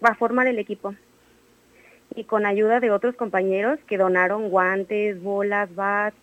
a 0.00 0.14
formar 0.14 0.46
el 0.46 0.60
equipo 0.60 0.94
y 2.14 2.22
con 2.22 2.46
ayuda 2.46 2.78
de 2.78 2.92
otros 2.92 3.16
compañeros 3.16 3.80
que 3.88 3.98
donaron 3.98 4.48
guantes, 4.48 5.20
bolas, 5.20 5.74
bats, 5.74 6.16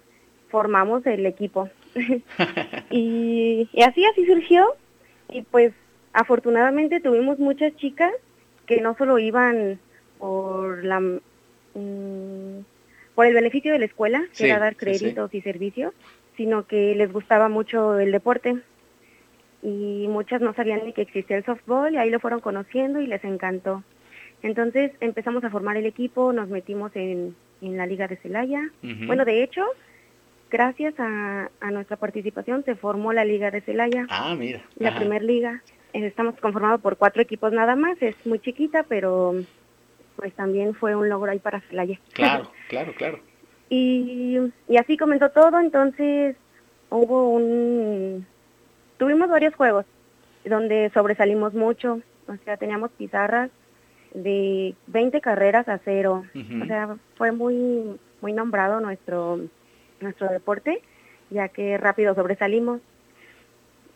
formamos 0.47 1.05
el 1.05 1.25
equipo. 1.25 1.69
y, 2.89 3.69
así, 3.83 4.05
así 4.05 4.25
surgió. 4.25 4.75
Y 5.29 5.43
pues 5.43 5.73
afortunadamente 6.13 6.99
tuvimos 6.99 7.39
muchas 7.39 7.75
chicas 7.75 8.11
que 8.65 8.81
no 8.81 8.95
solo 8.97 9.19
iban 9.19 9.79
por 10.17 10.83
la 10.83 10.99
mm, 10.99 12.63
por 13.15 13.25
el 13.25 13.33
beneficio 13.33 13.73
de 13.73 13.79
la 13.79 13.85
escuela, 13.85 14.23
que 14.37 14.45
era 14.45 14.59
dar 14.59 14.75
créditos 14.75 15.33
y 15.33 15.41
servicios, 15.41 15.93
sino 16.37 16.65
que 16.65 16.95
les 16.95 17.11
gustaba 17.11 17.49
mucho 17.49 17.99
el 17.99 18.13
deporte. 18.13 18.57
Y 19.61 20.07
muchas 20.07 20.39
no 20.39 20.53
sabían 20.53 20.85
ni 20.85 20.93
que 20.93 21.01
existía 21.01 21.35
el 21.35 21.43
softball 21.43 21.93
y 21.93 21.97
ahí 21.97 22.09
lo 22.09 22.21
fueron 22.21 22.39
conociendo 22.39 23.01
y 23.01 23.07
les 23.07 23.21
encantó. 23.25 23.83
Entonces 24.41 24.93
empezamos 25.01 25.43
a 25.43 25.49
formar 25.49 25.75
el 25.75 25.85
equipo, 25.85 26.31
nos 26.31 26.47
metimos 26.47 26.95
en, 26.95 27.35
en 27.61 27.77
la 27.77 27.85
Liga 27.85 28.07
de 28.07 28.15
Celaya. 28.17 28.69
Bueno, 28.81 29.25
de 29.25 29.43
hecho, 29.43 29.65
gracias 30.49 30.93
a, 30.99 31.49
a, 31.59 31.71
nuestra 31.71 31.97
participación 31.97 32.63
se 32.65 32.75
formó 32.75 33.13
la 33.13 33.25
Liga 33.25 33.51
de 33.51 33.61
Celaya. 33.61 34.05
Ah, 34.09 34.35
mira. 34.37 34.63
La 34.77 34.95
primer 34.95 35.23
liga. 35.23 35.61
Estamos 35.93 36.35
conformados 36.39 36.81
por 36.81 36.97
cuatro 36.97 37.21
equipos 37.21 37.51
nada 37.51 37.75
más, 37.75 37.99
es 38.01 38.15
muy 38.25 38.39
chiquita, 38.39 38.83
pero 38.83 39.33
pues 40.15 40.33
también 40.33 40.75
fue 40.75 40.95
un 40.95 41.09
logro 41.09 41.31
ahí 41.31 41.39
para 41.39 41.61
Celaya. 41.61 41.99
Claro, 42.13 42.51
claro, 42.69 42.93
claro. 42.95 43.19
Y, 43.69 44.37
y 44.67 44.77
así 44.77 44.97
comenzó 44.97 45.29
todo, 45.29 45.59
entonces 45.59 46.35
hubo 46.89 47.29
un... 47.29 48.25
Tuvimos 48.97 49.29
varios 49.29 49.55
juegos 49.55 49.85
donde 50.45 50.91
sobresalimos 50.93 51.53
mucho, 51.53 52.01
o 52.27 52.35
sea, 52.43 52.57
teníamos 52.57 52.91
pizarras 52.91 53.49
de 54.13 54.75
20 54.87 55.21
carreras 55.21 55.67
a 55.67 55.79
cero. 55.83 56.25
O 56.61 56.65
sea, 56.65 56.97
fue 57.15 57.31
muy, 57.31 57.97
muy 58.21 58.33
nombrado 58.33 58.79
nuestro, 58.79 59.39
nuestro 60.01 60.27
deporte, 60.29 60.81
ya 61.29 61.49
que 61.49 61.77
rápido 61.77 62.15
sobresalimos. 62.15 62.81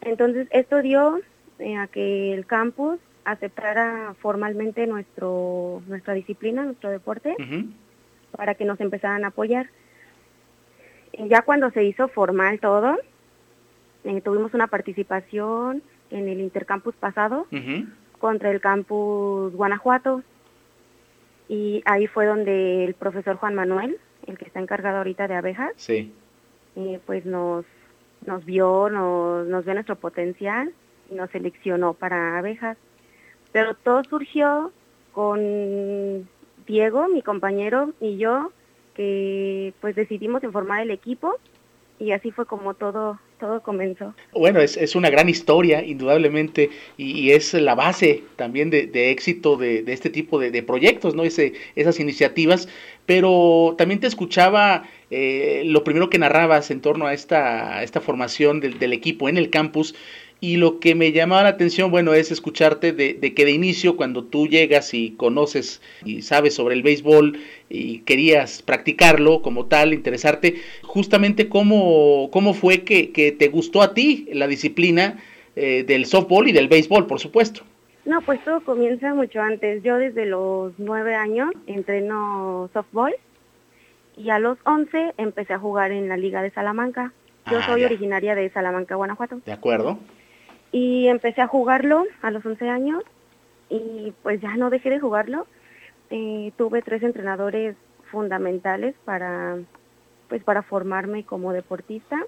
Entonces, 0.01 0.47
esto 0.51 0.81
dio 0.81 1.19
eh, 1.59 1.77
a 1.77 1.87
que 1.87 2.33
el 2.33 2.45
campus 2.45 2.99
aceptara 3.25 4.15
formalmente 4.21 4.85
nuestro, 4.87 5.81
nuestra 5.87 6.13
disciplina, 6.13 6.65
nuestro 6.65 6.89
deporte, 6.89 7.35
para 8.35 8.55
que 8.55 8.65
nos 8.65 8.79
empezaran 8.81 9.23
a 9.23 9.29
apoyar. 9.29 9.69
ya 11.13 11.41
cuando 11.43 11.71
se 11.71 11.83
hizo 11.83 12.07
formal 12.09 12.59
todo, 12.59 12.97
eh, 14.03 14.21
tuvimos 14.21 14.53
una 14.53 14.67
participación 14.67 15.81
en 16.11 16.27
el 16.27 16.41
intercampus 16.41 16.95
pasado, 16.95 17.47
contra 18.19 18.51
el 18.51 18.61
campus 18.61 19.53
Guanajuato 19.53 20.23
y 21.49 21.83
ahí 21.85 22.07
fue 22.07 22.25
donde 22.25 22.85
el 22.85 22.93
profesor 22.93 23.35
Juan 23.35 23.55
Manuel, 23.55 23.97
el 24.27 24.37
que 24.37 24.45
está 24.45 24.59
encargado 24.59 24.97
ahorita 24.97 25.27
de 25.27 25.35
abejas, 25.35 25.73
sí. 25.75 26.13
eh, 26.75 26.99
pues 27.05 27.25
nos, 27.25 27.65
nos 28.25 28.45
vio, 28.45 28.89
nos, 28.89 29.47
nos 29.47 29.65
vio 29.65 29.73
nuestro 29.73 29.95
potencial 29.95 30.73
y 31.09 31.15
nos 31.15 31.29
seleccionó 31.31 31.93
para 31.93 32.37
abejas. 32.37 32.77
Pero 33.51 33.75
todo 33.75 34.03
surgió 34.03 34.71
con 35.11 36.27
Diego, 36.65 37.07
mi 37.07 37.21
compañero, 37.21 37.93
y 37.99 38.17
yo, 38.17 38.51
que 38.95 39.73
pues 39.81 39.95
decidimos 39.95 40.41
formar 40.51 40.81
el 40.81 40.91
equipo 40.91 41.35
y 41.99 42.11
así 42.11 42.31
fue 42.31 42.45
como 42.45 42.73
todo 42.73 43.19
todo 43.43 43.61
comenzó. 43.61 44.15
Bueno, 44.31 44.61
es, 44.61 44.77
es 44.77 44.95
una 44.95 45.09
gran 45.09 45.27
historia, 45.27 45.83
indudablemente, 45.83 46.69
y, 46.95 47.31
es 47.31 47.53
la 47.53 47.75
base 47.75 48.23
también 48.37 48.69
de, 48.69 48.87
de 48.87 49.11
éxito 49.11 49.57
de, 49.57 49.83
de, 49.83 49.91
este 49.91 50.09
tipo 50.09 50.39
de, 50.39 50.49
de 50.49 50.63
proyectos, 50.63 51.13
¿no? 51.13 51.23
Ese, 51.23 51.51
esas 51.75 51.99
iniciativas, 51.99 52.69
pero 53.05 53.75
también 53.77 53.99
te 53.99 54.07
escuchaba 54.07 54.85
eh, 55.11 55.63
lo 55.65 55.83
primero 55.83 56.09
que 56.09 56.19
narrabas 56.19 56.71
en 56.71 56.79
torno 56.79 57.05
a 57.05 57.13
esta, 57.13 57.83
esta 57.83 57.99
formación 57.99 58.61
del, 58.61 58.79
del 58.79 58.93
equipo 58.93 59.27
en 59.27 59.35
el 59.35 59.49
campus, 59.49 59.93
y 60.43 60.57
lo 60.57 60.81
que 60.81 60.93
me 60.93 61.13
llamaba 61.13 61.43
la 61.43 61.49
atención, 61.49 61.89
bueno, 61.89 62.13
es 62.13 62.29
escucharte 62.29 62.91
de, 62.91 63.13
de, 63.13 63.33
que 63.33 63.45
de 63.45 63.51
inicio, 63.51 63.95
cuando 63.95 64.25
tú 64.25 64.49
llegas 64.49 64.93
y 64.93 65.11
conoces 65.11 65.81
y 66.03 66.21
sabes 66.21 66.53
sobre 66.53 66.75
el 66.75 66.83
béisbol 66.83 67.39
y 67.69 67.99
querías 67.99 68.61
practicarlo 68.61 69.41
como 69.41 69.67
tal, 69.67 69.93
interesarte, 69.93 70.55
justamente 70.81 71.47
cómo, 71.47 72.29
cómo 72.33 72.53
fue 72.53 72.83
que, 72.83 73.13
que 73.13 73.31
te 73.31 73.47
gustó 73.47 73.81
a 73.81 73.93
ti 73.93 74.27
la 74.33 74.47
disciplina 74.47 75.17
eh, 75.55 75.85
del 75.87 76.05
softball 76.05 76.49
y 76.49 76.51
del 76.51 76.67
béisbol, 76.67 77.07
por 77.07 77.21
supuesto. 77.21 77.61
No, 78.03 78.19
pues 78.19 78.43
todo 78.43 78.59
comienza 78.65 79.13
mucho 79.13 79.39
antes. 79.39 79.81
Yo 79.81 79.95
desde 79.95 80.25
los 80.25 80.73
nueve 80.77 81.15
años 81.15 81.51
entreno 81.67 82.69
softball 82.73 83.15
y 84.17 84.29
a 84.29 84.39
los 84.39 84.57
once 84.65 85.13
empecé 85.15 85.53
a 85.53 85.59
jugar 85.59 85.93
en 85.93 86.09
la 86.09 86.17
Liga 86.17 86.41
de 86.41 86.51
Salamanca. 86.51 87.13
Yo 87.49 87.59
ah, 87.59 87.65
soy 87.65 87.79
ya. 87.79 87.87
originaria 87.87 88.35
de 88.35 88.49
Salamanca, 88.49 88.95
Guanajuato. 88.95 89.39
De 89.45 89.53
acuerdo 89.53 89.99
y 90.73 91.07
empecé 91.07 91.41
a 91.41 91.47
jugarlo 91.47 92.03
a 92.23 92.31
los 92.31 92.43
11 92.45 92.67
años 92.67 93.03
y 93.69 94.11
pues 94.23 94.41
ya 94.41 94.57
no 94.57 94.69
dejé 94.69 94.89
de 94.89 94.99
jugarlo. 94.99 95.47
Eh, 96.09 96.51
tuve 96.57 96.81
tres 96.81 97.03
entrenadores 97.03 97.77
fundamentales 98.11 98.95
para 99.05 99.57
pues 100.27 100.43
para 100.43 100.63
formarme 100.63 101.25
como 101.25 101.53
deportista. 101.53 102.19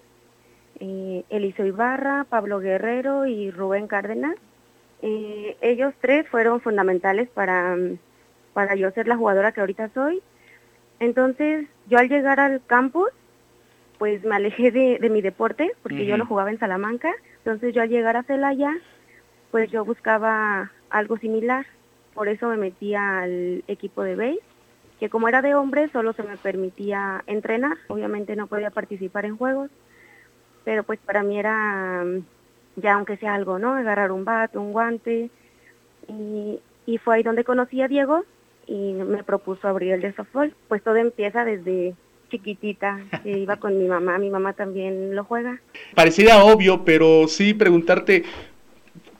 Eh, 0.79 1.23
Eliseo 1.29 1.65
Ibarra, 1.65 2.25
Pablo 2.29 2.60
Guerrero 2.60 3.25
y 3.25 3.49
Rubén 3.49 3.88
Cárdenas. 3.88 4.36
Eh, 5.01 5.58
ellos 5.62 5.93
tres 5.99 6.27
fueron 6.29 6.62
fundamentales 6.62 7.27
para, 7.29 7.75
para 8.53 8.75
yo 8.75 8.91
ser 8.91 9.08
la 9.08 9.17
jugadora 9.17 9.53
que 9.53 9.62
ahorita 9.62 9.89
soy. 9.95 10.21
Entonces, 10.99 11.67
yo 11.88 11.97
al 11.97 12.10
llegar 12.10 12.39
al 12.39 12.62
campus, 12.65 13.10
pues 13.97 14.23
me 14.23 14.36
alejé 14.36 14.71
de, 14.71 14.99
de 14.99 15.10
mi 15.10 15.21
deporte, 15.21 15.71
porque 15.81 15.97
uh 15.97 15.99
-huh. 16.01 16.05
yo 16.10 16.17
lo 16.17 16.25
jugaba 16.25 16.51
en 16.51 16.60
Salamanca, 16.60 17.12
entonces 17.38 17.73
yo 17.73 17.81
al 17.81 17.89
llegar 17.89 18.17
a 18.17 18.23
Celaya, 18.23 18.71
pues 19.51 19.71
yo 19.71 19.86
buscaba 19.86 20.71
algo 20.89 21.17
similar, 21.17 21.65
por 22.13 22.27
eso 22.27 22.47
me 22.49 22.58
metí 22.58 22.95
al 22.95 23.63
equipo 23.67 24.03
de 24.03 24.15
base, 24.15 24.39
que 24.99 25.10
como 25.10 25.27
era 25.27 25.41
de 25.41 25.55
hombres 25.55 25.91
solo 25.91 26.13
se 26.13 26.23
me 26.23 26.38
permitía 26.38 27.23
entrenar, 27.27 27.77
obviamente 27.88 28.36
no 28.36 28.47
podía 28.47 28.69
participar 28.69 29.25
en 29.25 29.38
juegos, 29.38 29.69
pero 30.63 30.84
pues 30.84 30.99
para 30.99 31.23
mí 31.23 31.38
era 31.38 32.03
ya 32.77 32.93
aunque 32.95 33.17
sea 33.17 33.34
algo, 33.36 33.60
¿no? 33.60 33.73
Agarrar 33.73 34.12
un 34.12 34.25
bat, 34.25 34.55
un 34.55 34.71
guante, 34.73 35.29
y, 36.08 36.60
y 36.86 36.97
fue 36.97 37.15
ahí 37.15 37.23
donde 37.23 37.43
conocí 37.43 37.81
a 37.81 37.88
Diego 37.88 38.23
y 38.67 38.93
me 38.93 39.23
propuso 39.23 39.67
abrir 39.67 39.93
el 39.93 40.01
de 40.01 40.13
softball, 40.13 40.53
pues 40.67 40.81
todo 40.84 40.95
empieza 40.95 41.45
desde 41.45 41.95
chiquitita, 42.29 43.07
iba 43.23 43.57
con 43.57 43.77
mi 43.77 43.88
mamá, 43.88 44.17
mi 44.17 44.29
mamá 44.29 44.53
también 44.53 45.15
lo 45.15 45.23
juega. 45.23 45.61
Pareciera 45.93 46.43
obvio, 46.43 46.83
pero 46.85 47.27
sí 47.27 47.53
preguntarte, 47.53 48.23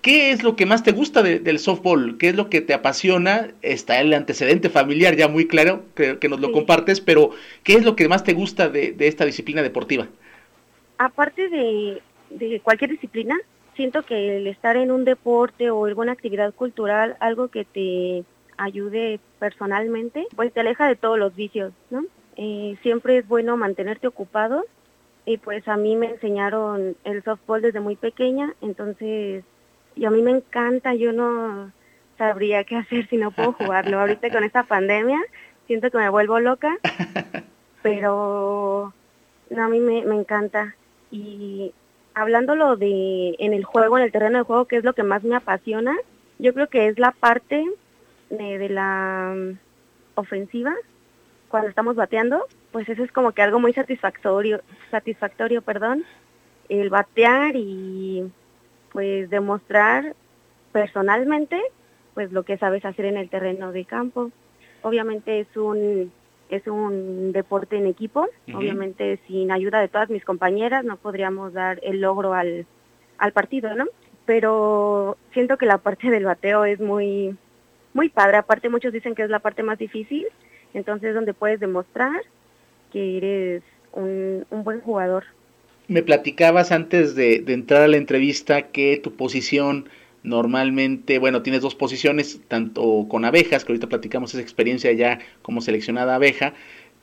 ¿qué 0.02 0.32
es 0.32 0.44
lo 0.44 0.56
que 0.56 0.66
más 0.66 0.84
te 0.84 0.92
gusta 0.92 1.24
de, 1.24 1.40
del 1.40 1.60
softball? 1.60 2.18
¿Qué 2.18 2.30
es 2.30 2.36
lo 2.36 2.50
que 2.50 2.62
te 2.62 2.74
apasiona? 2.74 3.50
Está 3.62 4.00
el 4.02 4.14
antecedente 4.14 4.70
familiar 4.70 5.16
ya 5.16 5.28
muy 5.28 5.48
claro, 5.48 5.86
que, 5.96 6.20
que 6.20 6.30
nos 6.30 6.40
lo 6.40 6.50
sí. 6.50 6.54
compartes, 6.54 7.02
pero 7.02 7.32
¿qué 7.64 7.74
es 7.74 7.84
lo 7.86 7.96
que 7.96 8.08
más 8.10 8.24
te 8.24 8.34
gusta 8.34 8.70
de, 8.70 8.92
de 8.94 9.08
esta 9.08 9.26
disciplina 9.26 9.62
deportiva? 9.64 10.08
Aparte 10.98 11.50
de, 11.50 12.02
de 12.30 12.62
cualquier 12.62 12.92
disciplina, 12.92 13.36
siento 13.76 14.04
que 14.04 14.38
el 14.38 14.48
estar 14.48 14.78
en 14.78 14.92
un 14.92 15.04
deporte 15.06 15.70
o 15.70 15.86
alguna 15.86 16.14
actividad 16.14 16.54
cultural, 16.54 17.18
algo 17.20 17.50
que 17.50 17.66
te 17.66 18.24
ayude 18.58 19.20
personalmente, 19.40 20.28
pues 20.36 20.54
te 20.54 20.62
aleja 20.62 20.88
de 20.88 20.96
todos 20.96 21.20
los 21.20 21.36
vicios, 21.36 21.74
¿no? 21.90 22.06
Eh, 22.38 22.78
siempre 22.82 23.18
es 23.18 23.28
bueno 23.28 23.56
mantenerte 23.58 24.08
ocupado 24.08 24.66
y 25.26 25.38
pues 25.38 25.68
a 25.68 25.78
mí 25.78 25.96
me 25.96 26.08
enseñaron 26.08 26.96
el 27.04 27.24
softball 27.24 27.62
desde 27.62 27.80
muy 27.80 27.96
pequeña, 27.96 28.54
entonces 28.62 29.44
y 29.96 30.06
a 30.06 30.12
mí 30.12 30.22
me 30.22 30.32
encanta, 30.32 30.94
yo 30.94 31.14
no 31.14 31.72
sabría 32.18 32.64
qué 32.64 32.76
hacer 32.78 33.08
si 33.10 33.18
no 33.18 33.32
puedo 33.32 33.54
jugarlo. 33.54 34.00
Ahorita 34.00 34.30
con 34.30 34.44
esta 34.44 34.64
pandemia 34.64 35.20
siento 35.68 35.90
que 35.90 35.98
me 35.98 36.10
vuelvo 36.10 36.40
loca, 36.40 36.78
pero 37.82 38.94
no, 39.50 39.64
a 39.64 39.68
mí 39.68 39.80
me, 39.80 40.06
me 40.06 40.16
encanta. 40.16 40.76
Y 41.12 41.74
hablándolo 42.14 42.76
de 42.76 43.36
en 43.40 43.54
el 43.54 43.64
juego, 43.64 43.98
en 43.98 44.04
el 44.04 44.12
terreno 44.12 44.40
de 44.40 44.44
juego, 44.44 44.66
que 44.66 44.78
es 44.78 44.84
lo 44.84 44.94
que 44.94 45.04
más 45.04 45.24
me 45.24 45.36
apasiona, 45.36 45.96
yo 46.40 46.54
creo 46.54 46.68
que 46.68 46.88
es 46.88 47.00
la 47.00 47.12
parte 47.12 47.64
de, 48.30 48.58
de 48.58 48.70
la 48.70 49.34
um, 49.34 49.58
ofensiva, 50.16 50.74
cuando 51.50 51.70
estamos 51.70 51.96
bateando, 51.96 52.46
pues 52.72 52.88
eso 52.90 53.04
es 53.04 53.12
como 53.12 53.32
que 53.32 53.42
algo 53.42 53.60
muy 53.60 53.74
satisfactorio, 53.74 54.62
satisfactorio, 54.92 55.62
perdón, 55.62 56.04
el 56.70 56.90
batear 56.90 57.56
y 57.56 58.30
pues 58.92 59.30
demostrar 59.30 60.16
personalmente 60.72 61.62
pues 62.14 62.32
lo 62.32 62.44
que 62.44 62.58
sabes 62.58 62.86
hacer 62.86 63.06
en 63.06 63.18
el 63.18 63.30
terreno 63.30 63.72
de 63.72 63.86
campo. 63.86 64.32
Obviamente 64.82 65.40
es 65.42 65.58
un 65.58 66.12
es 66.50 66.68
un 66.68 67.32
deporte 67.32 67.76
en 67.76 67.88
equipo, 67.88 68.28
obviamente 68.54 69.20
sin 69.28 69.52
ayuda 69.52 69.80
de 69.80 69.88
todas 69.88 70.10
mis 70.10 70.24
compañeras 70.24 70.86
no 70.86 70.96
podríamos 70.98 71.54
dar 71.54 71.80
el 71.82 72.02
logro 72.02 72.34
al, 72.34 72.68
al 73.18 73.32
partido, 73.32 73.74
¿no? 73.76 73.86
Pero 74.26 75.18
siento 75.34 75.58
que 75.58 75.66
la 75.66 75.80
parte 75.80 76.10
del 76.12 76.26
bateo 76.26 76.66
es 76.66 76.80
muy 76.80 77.36
muy 77.94 78.10
padre, 78.10 78.38
aparte 78.38 78.70
muchos 78.70 78.94
dicen 78.94 79.16
que 79.16 79.24
es 79.24 79.30
la 79.30 79.40
parte 79.40 79.64
más 79.64 79.80
difícil, 79.80 80.28
entonces 80.76 81.16
donde 81.16 81.34
puedes 81.34 81.60
demostrar 81.60 82.22
que 82.92 83.18
eres 83.18 83.64
un, 83.94 84.46
buen 84.52 84.82
jugador. 84.82 85.24
Me 85.88 86.04
platicabas 86.04 86.72
antes 86.72 87.16
de, 87.16 87.44
entrar 87.48 87.84
a 87.84 87.88
la 87.88 87.98
entrevista 87.98 88.64
que 88.64 89.00
tu 89.02 89.16
posición 89.16 89.88
normalmente, 90.24 91.18
bueno, 91.20 91.44
tienes 91.44 91.62
dos 91.62 91.76
posiciones, 91.76 92.42
tanto 92.48 93.06
con 93.08 93.26
abejas, 93.26 93.64
que 93.64 93.72
ahorita 93.72 93.88
platicamos 93.88 94.34
esa 94.34 94.42
experiencia 94.42 94.92
ya 94.92 95.20
como 95.44 95.62
seleccionada 95.62 96.16
abeja, 96.16 96.54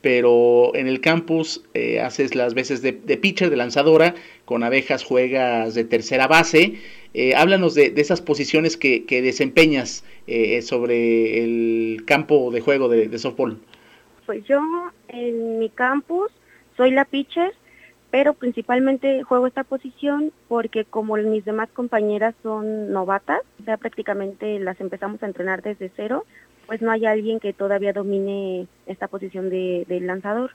pero 0.03 0.75
en 0.75 0.89
el 0.89 1.01
campus 1.01 1.65
eh, 1.75 2.01
haces 2.01 2.35
las 2.35 2.55
veces 2.55 2.83
de, 2.83 2.93
pitcher, 2.93 3.49
de 3.49 3.57
lanzadora, 3.57 4.15
con 4.53 4.65
abejas 4.65 5.03
juegas 5.03 5.75
de 5.75 5.85
tercera 5.85 6.27
base. 6.27 6.75
Eh, 7.15 7.35
háblanos 7.35 7.75
de, 7.75 7.89
de, 7.89 8.03
esas 8.03 8.21
posiciones 8.21 8.77
que, 8.77 9.07
desempeñas 9.09 10.05
eh, 10.27 10.61
sobre 10.61 11.43
el 11.43 12.05
campo 12.05 12.51
de 12.51 12.61
juego 12.61 12.91
de, 12.91 13.09
de 13.09 13.19
softball. 13.19 13.59
Pues 14.27 14.45
yo 14.45 14.61
en 15.09 15.59
mi 15.59 15.71
campus 15.71 16.31
soy 16.77 16.91
la 16.91 17.07
pitcher 17.07 17.55
pero 18.11 18.35
principalmente 18.35 19.23
juego 19.23 19.47
esta 19.47 19.65
posición 19.65 20.33
porque 20.49 20.85
como 20.85 21.17
mis 21.17 21.47
demás 21.47 21.71
compañeras 21.73 22.35
son 22.43 22.93
novatas, 22.93 23.41
o 23.59 23.65
sea, 23.65 23.79
prácticamente 23.79 24.59
las 24.59 24.79
empezamos 24.83 25.23
a 25.23 25.27
entrenar 25.27 25.63
desde 25.63 25.91
cero, 25.97 26.27
pues 26.67 26.83
no 26.83 26.91
hay 26.91 27.07
alguien 27.07 27.41
que 27.41 27.55
todavía 27.55 27.95
domine 27.95 28.67
esta 28.85 29.09
posición 29.09 29.49
de 29.49 29.87
lanzador. 30.03 30.51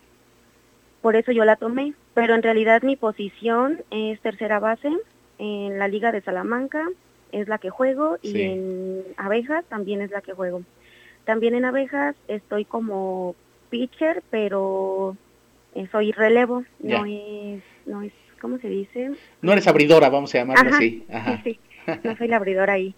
Por 1.02 1.16
eso 1.16 1.32
yo 1.32 1.46
la 1.46 1.56
tomé, 1.56 1.94
pero 2.14 2.36
en 2.36 2.44
realidad 2.44 2.82
mi 2.82 2.96
posición 2.96 3.82
es 3.92 4.20
tercera 4.22 4.60
base 4.60 4.90
en 5.38 5.80
la 5.80 5.88
Liga 5.88 6.12
de 6.12 6.22
Salamanca, 6.22 6.84
es 7.32 7.48
la 7.48 7.58
que 7.60 7.70
juego, 7.70 8.18
sí. 8.24 8.38
y 8.38 8.42
en 8.42 9.04
abejas 9.18 9.66
también 9.66 10.02
es 10.02 10.12
la 10.12 10.22
que 10.22 10.34
juego. 10.34 10.64
También 11.26 11.56
en 11.56 11.66
abejas 11.66 12.16
estoy 12.28 12.66
como 12.66 13.36
pitcher, 13.70 14.24
pero 14.32 15.16
soy 15.92 16.12
relevo, 16.12 16.64
no 16.80 17.06
es, 17.06 17.62
no 17.86 18.02
es, 18.02 18.14
¿cómo 18.42 18.58
se 18.58 18.68
dice? 18.68 19.12
No 19.42 19.52
eres 19.52 19.68
abridora, 19.68 20.10
vamos 20.10 20.34
a 20.34 20.40
llamarlo 20.40 20.70
Ajá, 20.70 20.78
así. 20.78 21.04
Ajá. 21.12 21.42
Sí, 21.44 21.60
sí, 21.86 22.00
no 22.04 22.18
soy 22.18 22.28
la 22.28 22.38
abridora 22.38 22.74
ahí. 22.74 22.96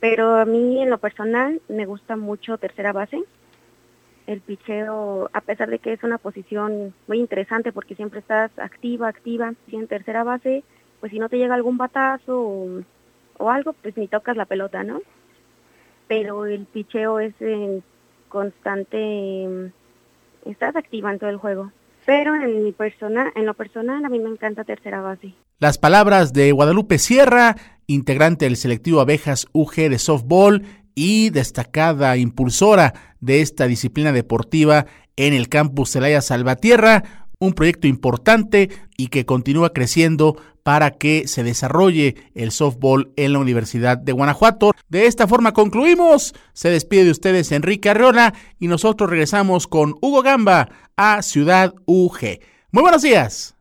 Pero 0.00 0.36
a 0.36 0.44
mí 0.44 0.82
en 0.82 0.90
lo 0.90 0.98
personal 0.98 1.60
me 1.68 1.86
gusta 1.86 2.16
mucho 2.16 2.58
tercera 2.58 2.92
base. 2.92 3.22
El 4.26 4.40
picheo, 4.40 5.28
a 5.32 5.40
pesar 5.40 5.68
de 5.68 5.78
que 5.78 5.92
es 5.92 6.02
una 6.02 6.18
posición 6.18 6.94
muy 7.06 7.18
interesante 7.18 7.72
porque 7.72 7.94
siempre 7.94 8.20
estás 8.20 8.50
activa, 8.58 9.08
activa, 9.08 9.54
si 9.68 9.76
en 9.76 9.86
tercera 9.86 10.24
base, 10.24 10.64
pues 11.00 11.12
si 11.12 11.18
no 11.18 11.28
te 11.28 11.36
llega 11.36 11.54
algún 11.54 11.76
batazo 11.76 12.84
o, 13.38 13.50
algo, 13.50 13.74
pues 13.74 13.96
ni 13.96 14.08
tocas 14.08 14.36
la 14.36 14.46
pelota, 14.46 14.82
¿no? 14.82 15.00
Pero 16.08 16.46
el 16.46 16.66
picheo 16.66 17.20
es 17.20 17.34
en 17.40 17.82
constante, 18.28 19.72
estás 20.46 20.74
activa 20.76 21.12
en 21.12 21.18
todo 21.18 21.30
el 21.30 21.36
juego 21.36 21.70
pero 22.04 22.34
en 22.34 22.64
mi 22.64 22.72
persona, 22.72 23.32
en 23.34 23.46
lo 23.46 23.54
personal 23.54 24.04
a 24.04 24.08
mí 24.08 24.18
me 24.18 24.30
encanta 24.30 24.64
tercera 24.64 25.00
base. 25.00 25.34
Las 25.58 25.78
palabras 25.78 26.32
de 26.32 26.52
Guadalupe 26.52 26.98
Sierra, 26.98 27.56
integrante 27.86 28.44
del 28.44 28.56
selectivo 28.56 29.00
Abejas 29.00 29.46
UG 29.52 29.74
de 29.74 29.98
softball 29.98 30.62
y 30.94 31.30
destacada 31.30 32.16
impulsora 32.16 33.16
de 33.20 33.40
esta 33.40 33.66
disciplina 33.66 34.12
deportiva 34.12 34.86
en 35.16 35.32
el 35.32 35.48
campus 35.48 35.90
Celaya 35.90 36.20
Salvatierra, 36.20 37.28
un 37.38 37.52
proyecto 37.52 37.86
importante 37.86 38.70
y 38.96 39.08
que 39.08 39.26
continúa 39.26 39.72
creciendo 39.72 40.36
para 40.62 40.92
que 40.92 41.28
se 41.28 41.42
desarrolle 41.42 42.16
el 42.34 42.50
softball 42.50 43.12
en 43.16 43.34
la 43.34 43.38
Universidad 43.38 43.98
de 43.98 44.12
Guanajuato. 44.12 44.72
De 44.88 45.06
esta 45.06 45.28
forma 45.28 45.52
concluimos. 45.52 46.34
Se 46.54 46.70
despide 46.70 47.04
de 47.04 47.10
ustedes 47.10 47.52
Enrique 47.52 47.90
Arreola 47.90 48.34
y 48.58 48.68
nosotros 48.68 49.10
regresamos 49.10 49.66
con 49.66 49.94
Hugo 50.00 50.22
Gamba 50.22 50.70
a 50.96 51.22
Ciudad 51.22 51.74
UG. 51.84 52.40
Muy 52.72 52.82
buenos 52.82 53.02
días. 53.02 53.53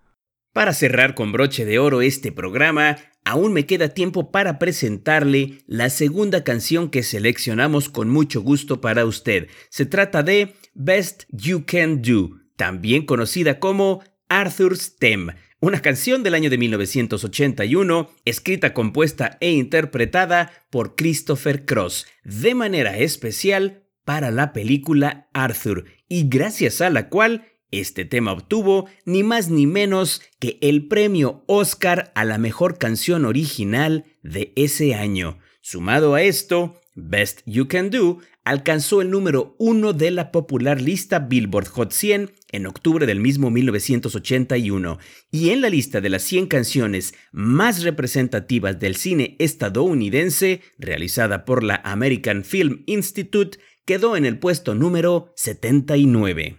Para 0.53 0.73
cerrar 0.73 1.15
con 1.15 1.31
broche 1.31 1.65
de 1.65 1.79
oro 1.79 2.03
este 2.03 2.31
programa, 2.31 2.97
aún 3.25 3.53
me 3.53 3.65
queda 3.65 3.89
tiempo 3.89 4.31
para 4.31 4.59
presentarle 4.59 5.63
la 5.65 5.89
segunda 5.89 6.43
canción 6.43 6.91
que 6.91 7.01
seleccionamos 7.01 7.89
con 7.89 8.07
mucho 8.07 8.41
gusto 8.41 8.79
para 8.79 9.03
usted. 9.05 9.47
Se 9.69 9.87
trata 9.87 10.21
de 10.21 10.53
Best 10.75 11.23
You 11.29 11.65
Can 11.65 12.03
Do, 12.03 12.39
también 12.55 13.07
conocida 13.07 13.59
como 13.59 14.03
Arthur's 14.29 14.95
Theme, 14.97 15.33
una 15.59 15.81
canción 15.81 16.21
del 16.21 16.35
año 16.35 16.51
de 16.51 16.59
1981, 16.59 18.11
escrita, 18.25 18.75
compuesta 18.75 19.37
e 19.39 19.53
interpretada 19.53 20.51
por 20.69 20.95
Christopher 20.95 21.65
Cross, 21.65 22.05
de 22.23 22.53
manera 22.53 22.99
especial 22.99 23.85
para 24.05 24.29
la 24.29 24.53
película 24.53 25.29
Arthur, 25.33 25.85
y 26.07 26.27
gracias 26.27 26.81
a 26.81 26.91
la 26.91 27.09
cual 27.09 27.47
este 27.79 28.05
tema 28.05 28.33
obtuvo 28.33 28.88
ni 29.05 29.23
más 29.23 29.49
ni 29.49 29.67
menos 29.67 30.21
que 30.39 30.57
el 30.62 30.88
premio 30.88 31.43
Oscar 31.47 32.12
a 32.15 32.25
la 32.25 32.38
mejor 32.38 32.77
canción 32.77 33.25
original 33.25 34.05
de 34.21 34.53
ese 34.55 34.95
año. 34.95 35.39
Sumado 35.62 36.13
a 36.13 36.21
esto, 36.21 36.79
Best 36.95 37.41
You 37.45 37.67
Can 37.67 37.89
Do 37.89 38.19
alcanzó 38.43 39.01
el 39.01 39.09
número 39.09 39.55
uno 39.57 39.93
de 39.93 40.12
la 40.12 40.31
popular 40.31 40.81
lista 40.81 41.19
Billboard 41.19 41.67
Hot 41.67 41.91
100 41.91 42.31
en 42.51 42.67
octubre 42.67 43.05
del 43.05 43.19
mismo 43.19 43.49
1981 43.49 44.99
y 45.31 45.49
en 45.49 45.62
la 45.62 45.69
lista 45.69 46.01
de 46.01 46.09
las 46.09 46.23
100 46.23 46.47
canciones 46.47 47.13
más 47.31 47.83
representativas 47.83 48.79
del 48.79 48.95
cine 48.95 49.36
estadounidense 49.39 50.62
realizada 50.77 51.45
por 51.45 51.63
la 51.63 51.81
American 51.83 52.43
Film 52.43 52.83
Institute 52.86 53.57
quedó 53.86 54.15
en 54.15 54.25
el 54.25 54.38
puesto 54.38 54.75
número 54.75 55.33
79. 55.36 56.57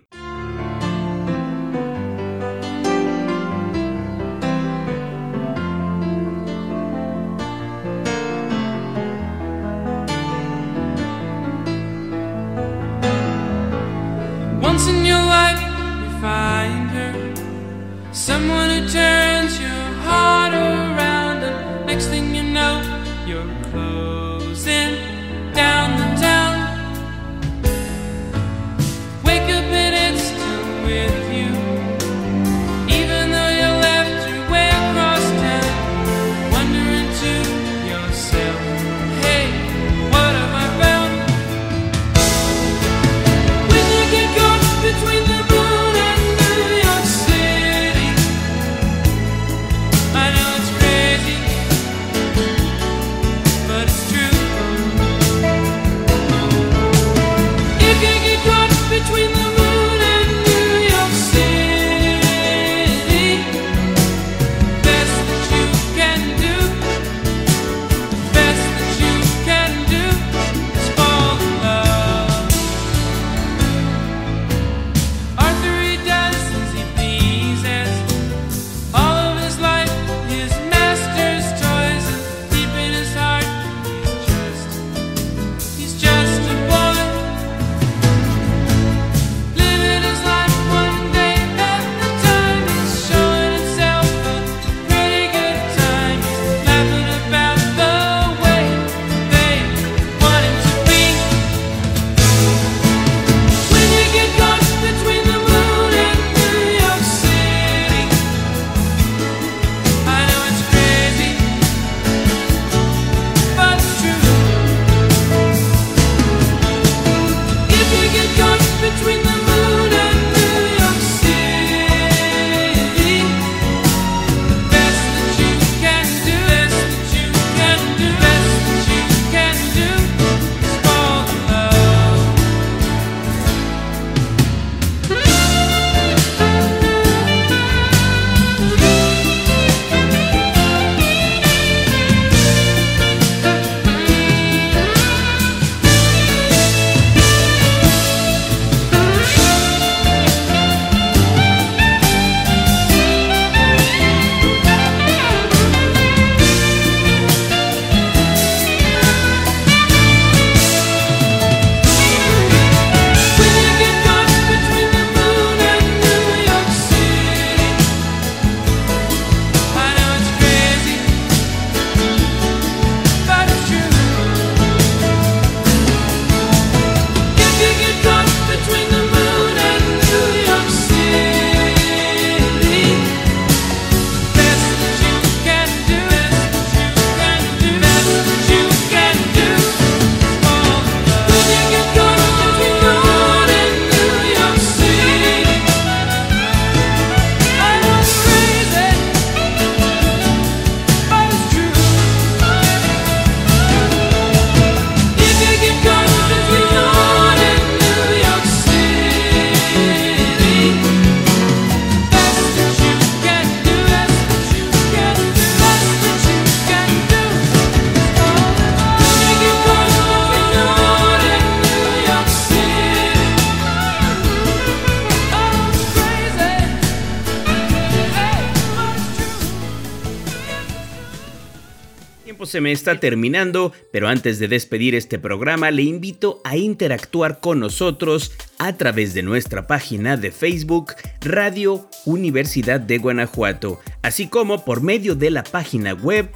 Se 232.55 232.61
me 232.61 232.71
está 232.71 233.01
terminando, 233.01 233.73
pero 233.90 234.07
antes 234.07 234.38
de 234.38 234.47
despedir 234.47 234.95
este 234.95 235.19
programa 235.19 235.73
le 235.73 235.83
invito 235.83 236.40
a 236.45 236.57
interactuar 236.57 237.40
con 237.40 237.59
nosotros 237.59 238.31
a 238.59 238.75
través 238.75 239.12
de 239.12 239.25
nuestra 239.25 239.67
página 239.67 240.17
de 240.17 240.31
Facebook 240.31 240.95
Radio 241.21 241.88
Universidad 242.05 242.79
de 242.79 242.99
Guanajuato, 242.99 243.81
así 244.03 244.29
como 244.29 244.64
por 244.64 244.83
medio 244.83 245.17
de 245.17 245.33
la 245.33 245.43
página 245.43 245.95
web 245.95 246.31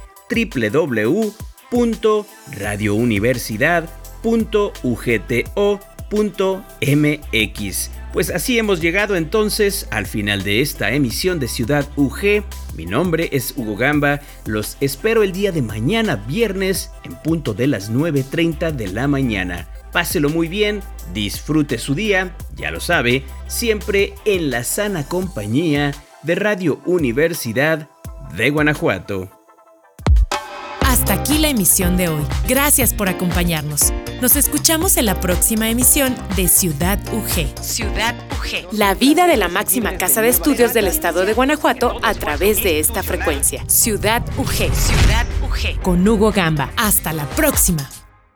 www.radiouniversidad.ugto.mx. 6.09 7.91
Pues 8.13 8.31
así 8.31 8.57
hemos 8.57 8.81
llegado 8.81 9.15
entonces 9.15 9.87
al 9.91 10.07
final 10.07 10.43
de 10.43 10.61
esta 10.61 10.91
emisión 10.91 11.39
de 11.39 11.47
Ciudad 11.47 11.87
UG. 11.95 12.43
Mi 12.75 12.85
nombre 12.85 13.29
es 13.31 13.53
Hugo 13.55 13.75
Gamba. 13.75 14.19
Los 14.45 14.77
espero 14.81 15.21
el 15.21 15.31
día 15.31 15.51
de 15.51 15.61
mañana, 15.61 16.15
viernes, 16.15 16.91
en 17.03 17.15
punto 17.21 17.53
de 17.53 17.67
las 17.67 17.91
9.30 17.91 18.71
de 18.71 18.87
la 18.87 19.07
mañana. 19.07 19.67
Páselo 19.91 20.29
muy 20.29 20.47
bien, 20.47 20.81
disfrute 21.13 21.77
su 21.77 21.93
día, 21.95 22.35
ya 22.55 22.71
lo 22.71 22.79
sabe, 22.79 23.23
siempre 23.47 24.13
en 24.25 24.49
la 24.51 24.63
sana 24.63 25.07
compañía 25.07 25.93
de 26.23 26.35
Radio 26.35 26.79
Universidad 26.85 27.89
de 28.35 28.49
Guanajuato. 28.49 29.38
Hasta 30.89 31.13
aquí 31.13 31.37
la 31.37 31.49
emisión 31.49 31.97
de 31.97 32.09
hoy. 32.09 32.25
Gracias 32.47 32.95
por 32.95 33.09
acompañarnos. 33.09 33.93
Nos 34.23 34.35
escuchamos 34.35 34.97
en 34.97 35.05
la 35.05 35.19
próxima 35.21 35.69
emisión 35.69 36.15
de 36.35 36.47
Ciudad 36.47 36.97
UG. 37.13 37.63
Ciudad 37.63 38.15
UG. 38.31 38.75
La 38.75 38.95
vida 38.95 39.27
de 39.27 39.37
la 39.37 39.49
máxima 39.49 39.97
casa 39.97 40.23
de 40.23 40.29
estudios 40.29 40.73
del 40.73 40.87
estado 40.87 41.27
de 41.27 41.35
Guanajuato 41.35 41.99
a 42.01 42.15
través 42.15 42.63
de 42.63 42.79
esta 42.79 43.03
frecuencia. 43.03 43.63
Ciudad 43.67 44.25
UG. 44.35 44.73
Ciudad 44.73 45.27
UG. 45.43 45.79
Con 45.83 46.07
Hugo 46.07 46.31
Gamba. 46.31 46.71
Hasta 46.75 47.13
la 47.13 47.29
próxima. 47.29 47.87